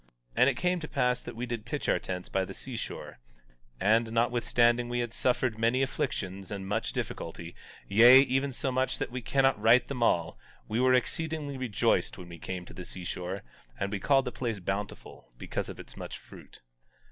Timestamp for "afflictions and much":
5.83-6.91